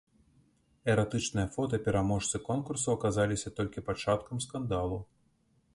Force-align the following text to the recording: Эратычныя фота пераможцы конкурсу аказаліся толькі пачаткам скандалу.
Эратычныя 0.93 1.49
фота 1.55 1.77
пераможцы 1.89 2.37
конкурсу 2.49 2.87
аказаліся 2.97 3.55
толькі 3.61 3.87
пачаткам 3.93 4.37
скандалу. 4.49 4.99